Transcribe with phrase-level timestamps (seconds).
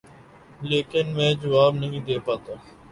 [0.61, 2.53] لیکن میں جواب نہیں دے پاتا۔